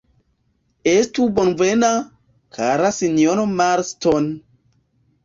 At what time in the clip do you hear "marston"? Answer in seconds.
3.61-4.31